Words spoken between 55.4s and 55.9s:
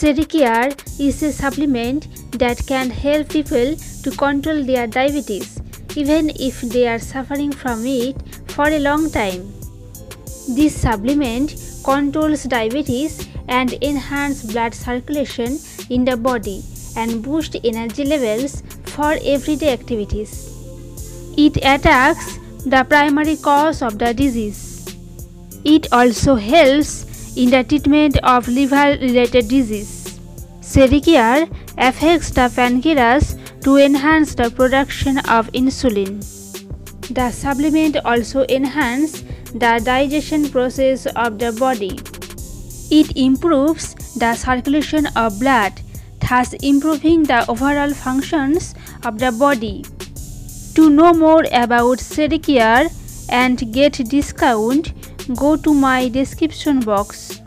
to